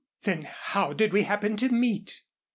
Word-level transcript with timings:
Then, 0.23 0.47
how 0.49 0.93
did 0.93 1.13
we 1.13 1.25
happen 1.25 1.55
to 1.57 1.69
meet?" 1.69 2.23